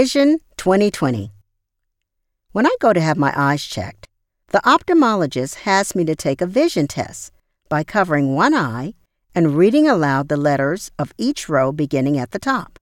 [0.00, 1.30] Vision 2020.
[2.50, 4.08] When I go to have my eyes checked,
[4.48, 7.30] the ophthalmologist has me to take a vision test
[7.68, 8.94] by covering one eye
[9.36, 12.80] and reading aloud the letters of each row beginning at the top.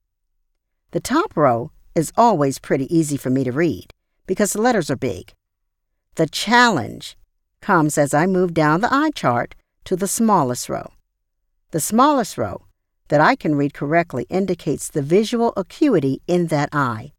[0.92, 3.92] The top row is always pretty easy for me to read
[4.26, 5.34] because the letters are big.
[6.14, 7.18] The challenge
[7.60, 9.54] comes as I move down the eye chart
[9.84, 10.92] to the smallest row.
[11.72, 12.62] The smallest row
[13.12, 17.12] that I can read correctly indicates the visual acuity in that eye.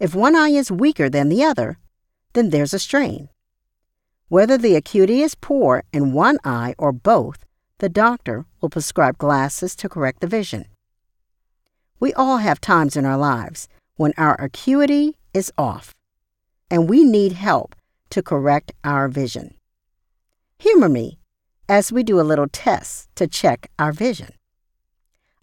[0.00, 1.76] If one eye is weaker than the other,
[2.32, 3.28] then there's a strain.
[4.28, 7.44] Whether the acuity is poor in one eye or both,
[7.76, 10.64] the doctor will prescribe glasses to correct the vision.
[12.00, 15.94] We all have times in our lives when our acuity is off,
[16.70, 17.76] and we need help
[18.08, 19.56] to correct our vision.
[20.60, 21.18] Humor me
[21.68, 24.32] as we do a little test to check our vision.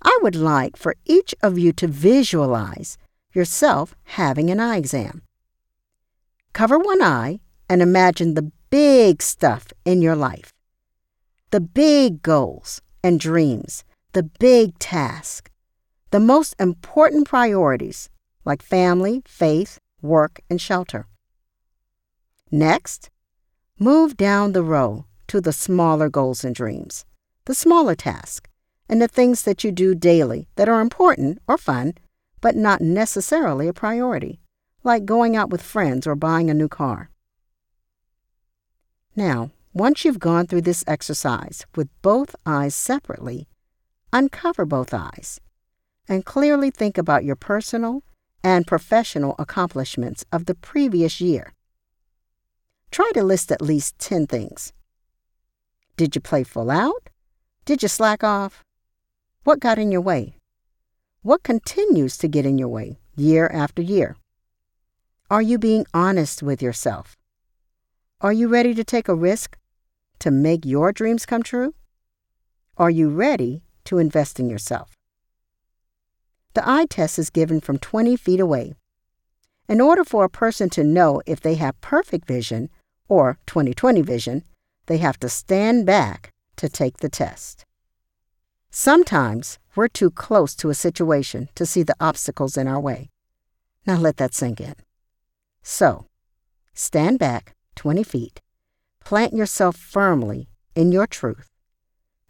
[0.02, 2.98] I would like for each of you to visualize
[3.34, 5.24] yourself having an eye exam.
[6.54, 10.54] Cover one eye and imagine the big stuff in your life
[11.52, 13.84] the big goals and dreams,
[14.14, 15.50] the big tasks,
[16.12, 18.10] the most important priorities
[18.46, 21.08] like family, faith, work, and shelter.
[22.52, 23.10] Next,
[23.80, 27.06] move down the row to the smaller goals and dreams,
[27.46, 28.49] the smaller tasks
[28.90, 31.94] and the things that you do daily that are important or fun,
[32.42, 34.40] but not necessarily a priority,
[34.84, 37.12] like going out with friends or buying a new car.
[39.16, 43.48] Now, once you've gone through this exercise with both eyes separately,
[44.12, 45.40] uncover both eyes
[46.08, 48.04] and clearly think about your personal
[48.44, 51.54] and professional accomplishments of the previous year.
[52.90, 54.74] Try to list at least 10 things.
[55.98, 57.10] Did you play full out?
[57.66, 58.64] Did you slack off?
[59.46, 60.36] What got in your way?
[61.22, 64.18] What continues to get in your way year after year?
[65.30, 67.16] Are you being honest with yourself?
[68.20, 69.58] Are you ready to take a risk
[70.20, 71.74] to make your dreams come true?
[72.76, 74.98] Are you ready to invest in yourself?
[76.54, 78.74] The eye test is given from 20 feet away.
[79.70, 82.70] In order for a person to know if they have perfect vision
[83.08, 84.44] or 20/20 vision,
[84.88, 87.66] they have to stand back to take the test.
[88.72, 93.10] Sometimes we're too close to a situation to see the obstacles in our way.
[93.88, 94.76] Now let that sink in.
[95.64, 96.06] So,
[96.74, 98.42] stand back 20 feet,
[99.04, 101.50] plant yourself firmly in your truth,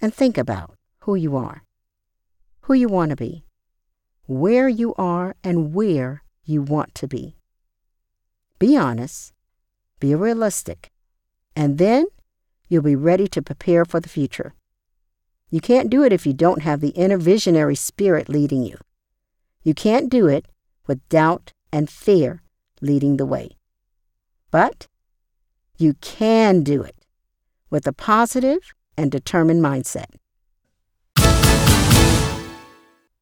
[0.01, 1.63] and think about who you are,
[2.61, 3.43] who you want to be,
[4.25, 7.35] where you are, and where you want to be.
[8.59, 9.33] Be honest,
[9.99, 10.91] be realistic,
[11.55, 12.05] and then
[12.69, 14.53] you'll be ready to prepare for the future.
[15.49, 18.77] You can't do it if you don't have the inner visionary spirit leading you.
[19.63, 20.47] You can't do it
[20.87, 22.41] with doubt and fear
[22.81, 23.57] leading the way.
[24.51, 24.87] But
[25.77, 26.95] you can do it
[27.69, 30.15] with a positive and determined mindset.